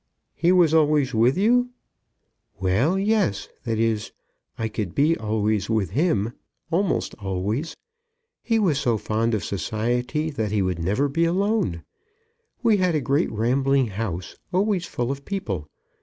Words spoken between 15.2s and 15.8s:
people.